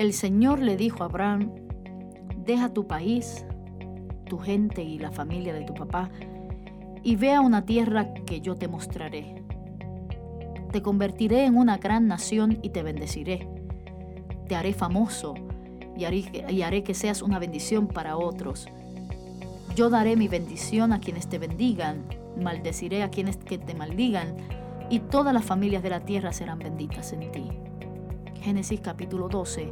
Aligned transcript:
el 0.00 0.14
Señor 0.14 0.60
le 0.60 0.78
dijo 0.78 1.02
a 1.02 1.06
Abraham, 1.08 1.52
deja 2.46 2.72
tu 2.72 2.86
país, 2.86 3.44
tu 4.24 4.38
gente 4.38 4.82
y 4.82 4.98
la 4.98 5.12
familia 5.12 5.52
de 5.52 5.66
tu 5.66 5.74
papá, 5.74 6.08
y 7.02 7.16
ve 7.16 7.34
a 7.34 7.42
una 7.42 7.66
tierra 7.66 8.14
que 8.24 8.40
yo 8.40 8.56
te 8.56 8.66
mostraré. 8.66 9.44
Te 10.72 10.80
convertiré 10.80 11.44
en 11.44 11.54
una 11.54 11.76
gran 11.76 12.08
nación 12.08 12.60
y 12.62 12.70
te 12.70 12.82
bendeciré. 12.82 13.46
Te 14.48 14.56
haré 14.56 14.72
famoso 14.72 15.34
y 15.98 16.04
haré, 16.04 16.82
que 16.82 16.94
seas 16.94 17.20
una 17.20 17.38
bendición 17.38 17.86
para 17.86 18.16
otros. 18.16 18.68
Yo 19.76 19.90
daré 19.90 20.16
mi 20.16 20.28
bendición 20.28 20.94
a 20.94 21.00
quienes 21.00 21.28
te 21.28 21.36
bendigan, 21.36 22.06
maldeciré 22.40 23.02
a 23.02 23.10
quienes 23.10 23.36
que 23.36 23.58
te 23.58 23.74
maldigan, 23.74 24.34
y 24.88 25.00
todas 25.00 25.34
las 25.34 25.44
familias 25.44 25.82
de 25.82 25.90
la 25.90 26.00
tierra 26.00 26.32
serán 26.32 26.58
benditas 26.58 27.12
en 27.12 27.30
ti. 27.32 27.50
Génesis 28.42 28.80
capítulo 28.80 29.28
12, 29.28 29.70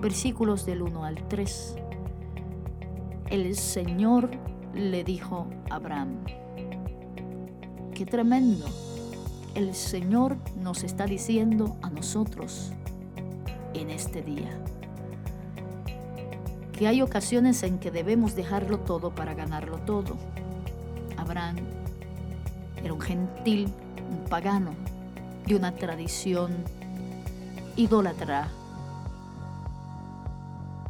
versículos 0.00 0.64
del 0.64 0.80
1 0.80 1.04
al 1.04 1.28
3. 1.28 1.76
El 3.28 3.54
Señor 3.56 4.30
le 4.72 5.04
dijo 5.04 5.46
a 5.68 5.74
Abraham, 5.74 6.24
qué 7.94 8.06
tremendo. 8.06 8.64
El 9.54 9.74
Señor 9.74 10.38
nos 10.56 10.82
está 10.82 11.04
diciendo 11.04 11.76
a 11.82 11.90
nosotros 11.90 12.72
en 13.74 13.90
este 13.90 14.22
día 14.22 14.62
que 16.72 16.88
hay 16.88 17.02
ocasiones 17.02 17.62
en 17.64 17.78
que 17.78 17.90
debemos 17.90 18.34
dejarlo 18.34 18.78
todo 18.80 19.14
para 19.14 19.34
ganarlo 19.34 19.76
todo. 19.80 20.16
Abraham 21.18 21.56
era 22.82 22.94
un 22.94 23.00
gentil, 23.00 23.68
un 24.10 24.24
pagano 24.24 24.72
de 25.46 25.54
una 25.54 25.74
tradición 25.74 26.64
idólatra. 27.76 28.48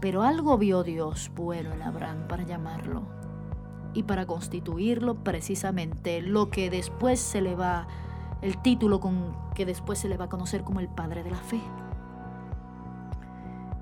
Pero 0.00 0.22
algo 0.22 0.58
vio 0.58 0.82
Dios 0.82 1.30
bueno 1.34 1.72
en 1.72 1.82
Abraham 1.82 2.26
para 2.28 2.42
llamarlo 2.42 3.02
y 3.94 4.02
para 4.02 4.26
constituirlo 4.26 5.14
precisamente 5.14 6.22
lo 6.22 6.50
que 6.50 6.70
después 6.70 7.20
se 7.20 7.40
le 7.40 7.54
va, 7.54 7.86
el 8.40 8.60
título 8.60 8.98
con 8.98 9.32
que 9.54 9.64
después 9.64 9.98
se 9.98 10.08
le 10.08 10.16
va 10.16 10.24
a 10.24 10.28
conocer 10.28 10.64
como 10.64 10.80
el 10.80 10.88
Padre 10.88 11.22
de 11.22 11.30
la 11.30 11.36
Fe. 11.36 11.60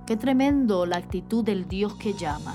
Qué 0.05 0.17
tremendo 0.17 0.85
la 0.85 0.97
actitud 0.97 1.45
del 1.45 1.69
Dios 1.69 1.95
que 1.95 2.12
llama 2.12 2.55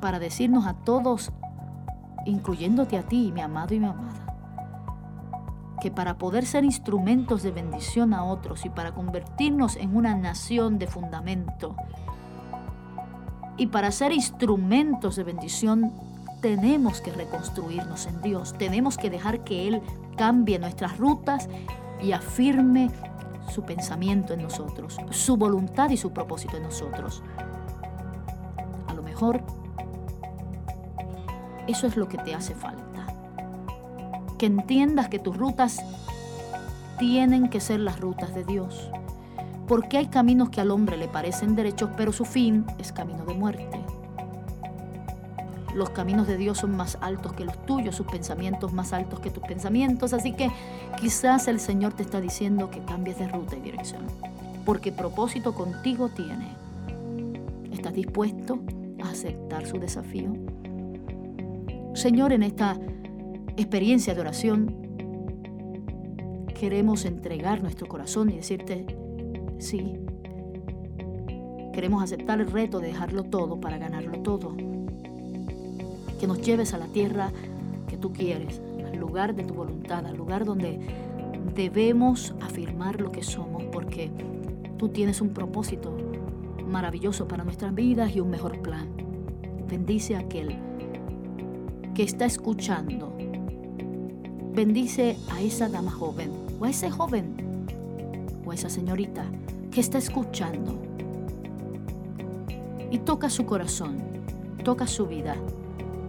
para 0.00 0.20
decirnos 0.20 0.66
a 0.66 0.74
todos, 0.74 1.32
incluyéndote 2.24 2.98
a 2.98 3.02
ti, 3.02 3.32
mi 3.32 3.40
amado 3.40 3.74
y 3.74 3.80
mi 3.80 3.86
amada, 3.86 4.27
que 5.80 5.90
para 5.90 6.18
poder 6.18 6.44
ser 6.46 6.64
instrumentos 6.64 7.42
de 7.42 7.50
bendición 7.50 8.14
a 8.14 8.24
otros 8.24 8.64
y 8.64 8.70
para 8.70 8.92
convertirnos 8.92 9.76
en 9.76 9.96
una 9.96 10.14
nación 10.14 10.78
de 10.78 10.86
fundamento, 10.86 11.76
y 13.58 13.66
para 13.66 13.90
ser 13.90 14.12
instrumentos 14.12 15.16
de 15.16 15.24
bendición 15.24 15.92
tenemos 16.40 17.00
que 17.00 17.10
reconstruirnos 17.12 18.06
en 18.06 18.22
Dios, 18.22 18.54
tenemos 18.56 18.96
que 18.96 19.10
dejar 19.10 19.42
que 19.42 19.66
Él 19.66 19.82
cambie 20.16 20.58
nuestras 20.58 20.96
rutas 20.96 21.48
y 22.00 22.12
afirme 22.12 22.90
su 23.50 23.62
pensamiento 23.62 24.34
en 24.34 24.42
nosotros, 24.42 24.98
su 25.10 25.36
voluntad 25.36 25.90
y 25.90 25.96
su 25.96 26.12
propósito 26.12 26.56
en 26.56 26.62
nosotros. 26.62 27.22
A 28.86 28.94
lo 28.94 29.02
mejor 29.02 29.42
eso 31.66 31.86
es 31.86 31.96
lo 31.96 32.08
que 32.08 32.18
te 32.18 32.34
hace 32.34 32.54
falta. 32.54 32.87
Que 34.38 34.46
entiendas 34.46 35.08
que 35.08 35.18
tus 35.18 35.36
rutas 35.36 35.78
tienen 36.98 37.48
que 37.48 37.60
ser 37.60 37.80
las 37.80 38.00
rutas 38.00 38.34
de 38.34 38.44
Dios 38.44 38.90
porque 39.68 39.98
hay 39.98 40.06
caminos 40.06 40.48
que 40.48 40.62
al 40.62 40.70
hombre 40.70 40.96
le 40.96 41.08
parecen 41.08 41.54
derechos, 41.54 41.90
pero 41.96 42.10
su 42.10 42.24
fin 42.24 42.64
es 42.78 42.90
camino 42.90 43.24
de 43.26 43.34
muerte. 43.34 43.78
Los 45.74 45.90
caminos 45.90 46.26
de 46.26 46.38
Dios 46.38 46.58
son 46.58 46.74
más 46.74 46.96
altos 47.02 47.34
que 47.34 47.44
los 47.44 47.64
tuyos, 47.66 47.94
sus 47.94 48.06
pensamientos 48.06 48.72
más 48.72 48.94
altos 48.94 49.20
que 49.20 49.30
tus 49.30 49.42
pensamientos, 49.44 50.14
así 50.14 50.32
que 50.32 50.50
quizás 50.98 51.46
el 51.46 51.60
Señor 51.60 51.92
te 51.92 52.02
está 52.02 52.20
diciendo 52.20 52.70
que 52.70 52.80
cambies 52.80 53.18
de 53.18 53.28
ruta 53.28 53.56
y 53.56 53.60
dirección, 53.60 54.06
porque 54.64 54.90
propósito 54.90 55.54
contigo 55.54 56.08
tiene. 56.08 56.48
¿Estás 57.70 57.92
dispuesto 57.92 58.60
a 59.04 59.10
aceptar 59.10 59.66
su 59.66 59.78
desafío? 59.78 60.32
Señor, 61.92 62.32
en 62.32 62.42
esta 62.42 62.76
experiencia 63.58 64.14
de 64.14 64.20
oración, 64.20 64.74
queremos 66.58 67.04
entregar 67.04 67.62
nuestro 67.62 67.86
corazón 67.86 68.30
y 68.30 68.36
decirte, 68.36 68.86
Sí. 69.58 69.98
Queremos 71.72 72.02
aceptar 72.02 72.40
el 72.40 72.50
reto 72.50 72.80
de 72.80 72.88
dejarlo 72.88 73.24
todo 73.24 73.60
para 73.60 73.78
ganarlo 73.78 74.20
todo. 74.20 74.56
Que 76.18 76.26
nos 76.26 76.40
lleves 76.40 76.74
a 76.74 76.78
la 76.78 76.86
tierra 76.86 77.32
que 77.88 77.96
tú 77.96 78.12
quieres, 78.12 78.60
al 78.84 78.98
lugar 78.98 79.34
de 79.34 79.44
tu 79.44 79.54
voluntad, 79.54 80.06
al 80.06 80.16
lugar 80.16 80.44
donde 80.44 80.78
debemos 81.54 82.34
afirmar 82.40 83.00
lo 83.00 83.10
que 83.12 83.22
somos, 83.22 83.64
porque 83.72 84.10
tú 84.76 84.88
tienes 84.88 85.20
un 85.20 85.30
propósito 85.30 85.96
maravilloso 86.66 87.26
para 87.26 87.44
nuestras 87.44 87.74
vidas 87.74 88.14
y 88.14 88.20
un 88.20 88.30
mejor 88.30 88.60
plan. 88.60 88.88
Bendice 89.68 90.16
a 90.16 90.20
aquel 90.20 90.56
que 91.94 92.02
está 92.02 92.26
escuchando. 92.26 93.17
Bendice 94.54 95.16
a 95.30 95.40
esa 95.40 95.68
dama 95.68 95.90
joven 95.90 96.32
o 96.60 96.64
a 96.64 96.70
ese 96.70 96.90
joven 96.90 97.66
o 98.44 98.50
a 98.50 98.54
esa 98.54 98.68
señorita 98.68 99.24
que 99.70 99.80
está 99.80 99.98
escuchando. 99.98 100.78
Y 102.90 102.98
toca 102.98 103.30
su 103.30 103.44
corazón, 103.44 103.98
toca 104.64 104.86
su 104.86 105.06
vida, 105.06 105.36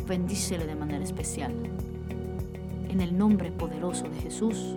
bendícele 0.08 0.66
de 0.66 0.76
manera 0.76 1.04
especial. 1.04 1.54
En 2.90 3.02
el 3.02 3.18
nombre 3.18 3.52
poderoso 3.52 4.10
de 4.10 4.20
Jesús. 4.20 4.76